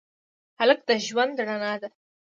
هلک 0.59 0.79
د 0.87 0.89
ژوند 1.07 1.35
رڼا 1.47 1.73
ده. 1.81 1.89